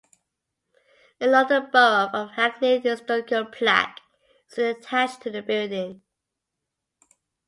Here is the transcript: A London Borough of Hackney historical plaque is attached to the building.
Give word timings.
A 1.19 1.27
London 1.27 1.69
Borough 1.71 2.09
of 2.11 2.31
Hackney 2.31 2.79
historical 2.79 3.45
plaque 3.45 3.99
is 4.51 4.57
attached 4.57 5.21
to 5.21 5.29
the 5.29 5.43
building. 5.43 6.01